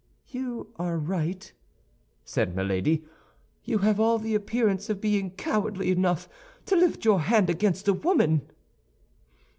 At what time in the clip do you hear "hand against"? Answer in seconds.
7.19-7.87